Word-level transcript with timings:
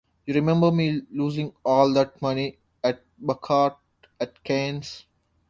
You 0.25 0.33
remember 0.33 0.71
me 0.71 1.03
losing 1.11 1.53
all 1.63 1.93
that 1.93 2.19
money 2.23 2.57
at 2.83 3.03
baccarat 3.19 3.75
at 4.19 4.43
Cannes? 4.43 5.05